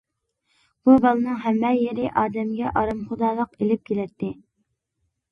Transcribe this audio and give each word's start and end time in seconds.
بۇ 0.87 0.93
بالىنىڭ 1.01 1.35
ھەممە 1.43 1.73
يېرى 1.79 2.07
ئادەمگە 2.21 2.71
ئارامخۇدالىق 2.81 3.53
ئېلىپ 3.59 3.83
كېلەتتى. 3.91 4.31